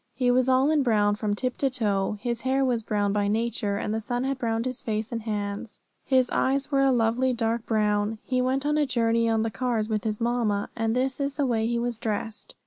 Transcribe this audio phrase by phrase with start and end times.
[0.15, 2.17] He was all in brown from tip to toe.
[2.21, 5.79] His hair was brown by nature, and the sun had browned his face and hands.
[6.05, 8.17] His eyes were a lovely dark brown.
[8.23, 11.45] He went on a journey on the cars with his mamma, and this is the
[11.45, 12.55] way he was dressed.